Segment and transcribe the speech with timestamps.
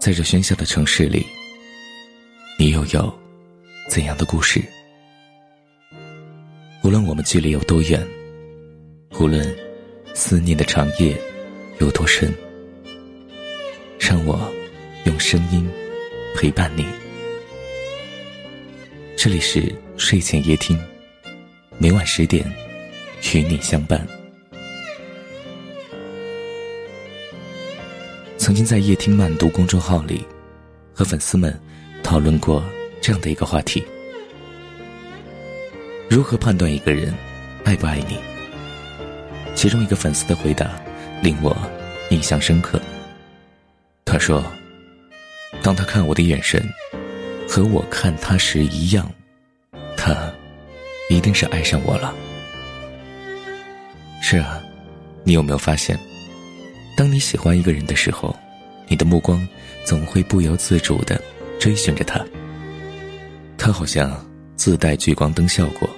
[0.00, 1.26] 在这喧嚣的城市里，
[2.56, 3.12] 你又有
[3.88, 4.62] 怎样的故事？
[6.84, 8.06] 无论我们距离有多远，
[9.18, 9.44] 无论
[10.14, 11.20] 思念的长夜
[11.80, 12.32] 有多深，
[13.98, 14.50] 让我
[15.04, 15.68] 用声音
[16.36, 16.86] 陪伴你。
[19.16, 20.78] 这里是睡前夜听，
[21.76, 22.44] 每晚十点
[23.34, 24.06] 与你相伴。
[28.48, 30.26] 曾经在夜听慢读公众号里，
[30.94, 31.54] 和粉丝们
[32.02, 32.64] 讨论过
[32.98, 33.84] 这样的一个话题：
[36.08, 37.12] 如何判断一个人
[37.64, 38.16] 爱不爱你？
[39.54, 40.80] 其中一个粉丝的回答
[41.22, 41.54] 令我
[42.08, 42.80] 印象深刻。
[44.06, 44.42] 他说
[45.62, 46.66] ：“当他看我的眼神
[47.46, 49.12] 和我看他时一样，
[49.94, 50.32] 他
[51.10, 52.14] 一定是爱上我了。”
[54.24, 54.58] 是啊，
[55.22, 56.00] 你有没有发现？
[56.96, 58.36] 当你喜欢一个人的时候，
[58.88, 59.46] 你的目光
[59.84, 61.20] 总会不由自主的
[61.60, 62.24] 追寻着他。
[63.56, 65.88] 他好像自带聚光灯效果，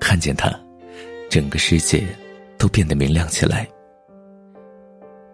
[0.00, 0.52] 看见他，
[1.28, 2.04] 整个世界
[2.56, 3.68] 都变得明亮起来。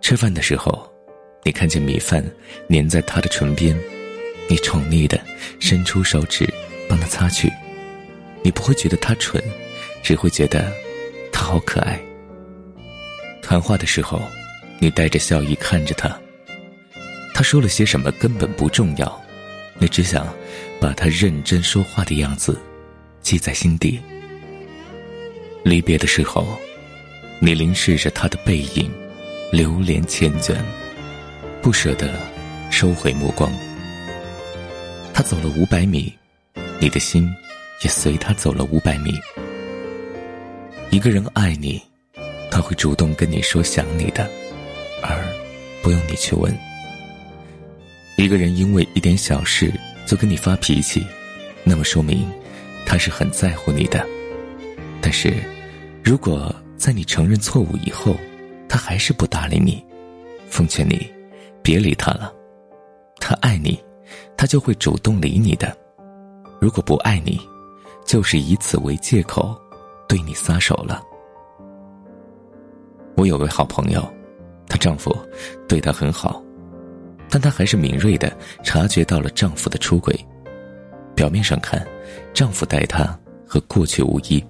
[0.00, 0.90] 吃饭的时候，
[1.44, 2.24] 你看见米饭
[2.70, 3.78] 粘在他的唇边，
[4.48, 5.20] 你宠溺的
[5.60, 6.48] 伸出手指
[6.88, 7.52] 帮他擦去，
[8.42, 9.42] 你不会觉得他蠢，
[10.02, 10.72] 只会觉得
[11.30, 12.00] 他好可爱。
[13.42, 14.20] 谈话的时候。
[14.80, 16.16] 你带着笑意看着他，
[17.38, 19.22] 他说了些什么根本不重要，
[19.78, 20.26] 你只想
[20.80, 22.60] 把他认真说话的样子
[23.22, 24.00] 记在心底。
[25.62, 26.58] 离别的时候，
[27.38, 28.90] 你凝视着他的背影，
[29.52, 30.56] 流连缱绻，
[31.62, 32.12] 不舍得
[32.72, 33.48] 收回目光。
[35.14, 36.12] 他走了五百米，
[36.80, 37.32] 你的心
[37.84, 39.12] 也随他走了五百米。
[40.90, 41.80] 一个人爱你，
[42.50, 44.28] 他会主动跟你说想你的。
[45.00, 45.24] 而
[45.84, 46.52] 不用你去问，
[48.18, 49.72] 一个人因为一点小事
[50.04, 51.06] 就跟你发脾气，
[51.62, 52.28] 那么说明
[52.84, 54.04] 他是很在乎你的。
[55.00, 55.32] 但是，
[56.02, 58.16] 如果在你承认错误以后，
[58.68, 59.80] 他还是不搭理你，
[60.48, 61.08] 奉劝你
[61.62, 62.34] 别理他了。
[63.20, 63.80] 他爱你，
[64.36, 65.68] 他就会主动理你的；
[66.60, 67.40] 如果不爱你，
[68.04, 69.56] 就是以此为借口
[70.08, 71.00] 对你撒手了。
[73.14, 74.04] 我有位好朋友。
[74.70, 75.16] 她丈夫
[75.66, 76.42] 对她很好，
[77.30, 80.14] 但她还是敏锐的察觉到了丈夫的出轨。
[81.14, 81.86] 表面上看，
[82.32, 84.44] 丈夫待她和过去无异，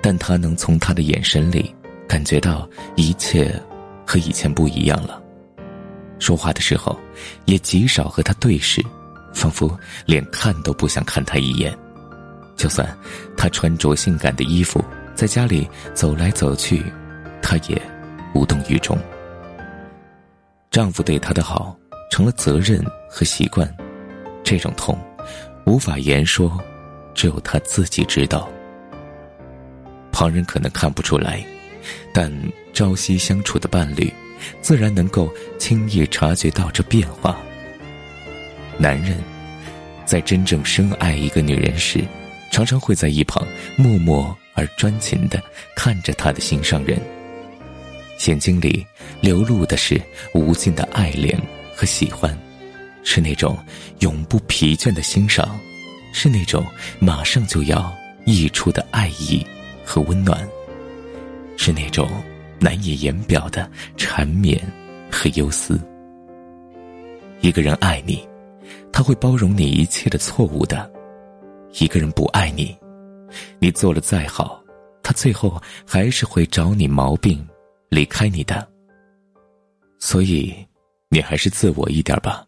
[0.00, 1.74] 但她能从他的眼神里
[2.06, 3.52] 感觉到一切
[4.06, 5.22] 和以前不一样了。
[6.18, 6.98] 说话的时候，
[7.44, 8.82] 也极少和他对视，
[9.34, 11.76] 仿佛连看都不想看他一眼。
[12.56, 12.88] 就算
[13.36, 14.82] 他穿着性感的衣服
[15.14, 16.84] 在家里走来走去，
[17.42, 17.80] 他也。
[18.34, 18.98] 无动于衷。
[20.76, 21.74] 丈夫对她的好
[22.10, 23.66] 成了责任和习惯，
[24.44, 24.94] 这种痛
[25.64, 26.62] 无法言说，
[27.14, 28.46] 只有她自己知道。
[30.12, 31.42] 旁人可能看不出来，
[32.12, 32.30] 但
[32.74, 34.12] 朝夕相处的伴侣，
[34.60, 37.38] 自然能够轻易察觉到这变化。
[38.76, 39.16] 男人
[40.04, 42.04] 在真正深爱一个女人时，
[42.52, 43.42] 常常会在一旁
[43.78, 45.42] 默默而专情的
[45.74, 47.00] 看着她的心上人。
[48.24, 48.84] 眼睛里
[49.20, 50.00] 流露的是
[50.32, 51.40] 无尽的爱恋
[51.74, 52.36] 和喜欢，
[53.02, 53.58] 是那种
[54.00, 55.58] 永不疲倦的欣赏，
[56.12, 56.64] 是那种
[56.98, 57.94] 马上就要
[58.24, 59.46] 溢出的爱意
[59.84, 60.48] 和温暖，
[61.56, 62.10] 是那种
[62.58, 64.60] 难以言表的缠绵
[65.10, 65.78] 和忧思。
[67.42, 68.26] 一个人爱你，
[68.90, 70.90] 他会包容你一切的错误的；
[71.78, 72.74] 一个人不爱你，
[73.58, 74.60] 你做的再好，
[75.02, 77.46] 他最后还是会找你毛病。
[77.96, 78.68] 离开你的，
[79.98, 80.54] 所以
[81.08, 82.46] 你还是自我一点吧，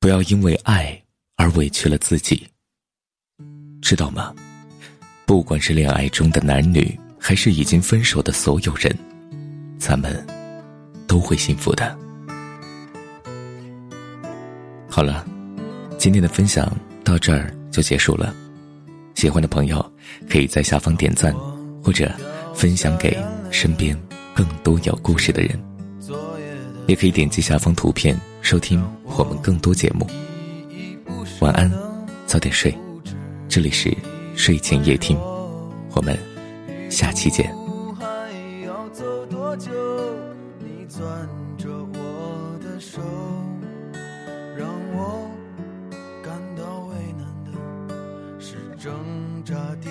[0.00, 0.98] 不要因为爱
[1.36, 2.48] 而委屈了自己，
[3.82, 4.34] 知道吗？
[5.26, 8.90] 不管是恋爱中的男女，还是已经分手的所有人，
[9.78, 10.26] 咱们
[11.06, 11.94] 都会幸福的。
[14.88, 15.26] 好了，
[15.98, 16.74] 今天的分享
[17.04, 18.34] 到这儿就结束了，
[19.14, 19.92] 喜欢的朋友
[20.26, 21.34] 可以在下方点赞
[21.84, 22.10] 或者
[22.54, 23.14] 分享给
[23.50, 23.94] 身边。
[24.38, 25.60] 更多有故事的人，
[26.86, 28.80] 也可以点击下方图片收听
[29.16, 30.06] 我们更多节目。
[31.40, 31.68] 晚安，
[32.24, 32.72] 早点睡。
[33.48, 33.92] 这里是
[34.36, 35.18] 睡前夜听，
[35.90, 36.16] 我们
[36.88, 37.52] 下期见。
[48.80, 48.94] 挣
[49.44, 49.90] 扎的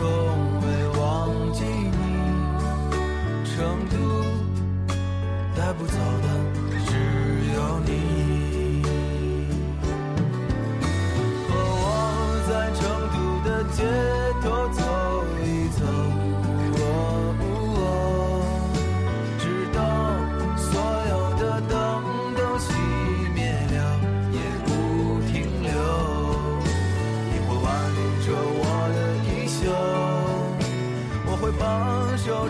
[0.00, 0.33] 我